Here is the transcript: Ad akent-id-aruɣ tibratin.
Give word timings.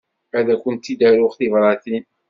Ad 0.37 0.47
akent-id-aruɣ 0.53 1.31
tibratin. 1.35 2.03